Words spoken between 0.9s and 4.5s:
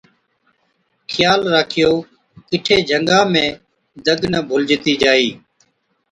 ’خيال راکيو، ڪِٺي جھنگا ۾ دگ نہ